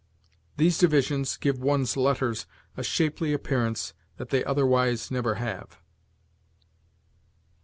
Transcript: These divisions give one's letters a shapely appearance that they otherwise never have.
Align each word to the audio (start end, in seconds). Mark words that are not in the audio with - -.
These 0.57 0.79
divisions 0.79 1.37
give 1.37 1.59
one's 1.59 1.95
letters 1.95 2.47
a 2.75 2.81
shapely 2.83 3.33
appearance 3.33 3.93
that 4.17 4.29
they 4.29 4.43
otherwise 4.43 5.11
never 5.11 5.35
have. 5.35 5.77